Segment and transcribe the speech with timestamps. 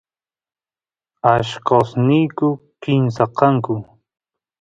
[1.33, 2.49] allqosniyku
[2.81, 3.75] kimsa kanku